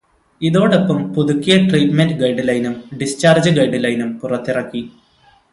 [0.41, 4.83] ഇതോടൊപ്പം പുതുക്കിയ ട്രീറ്റ്മെന്റ് ഗൈഡ്ലൈനും, ഡിസ്ചാര്ജ് ഗൈഡ്ലൈനും പുറത്തിറക്കി.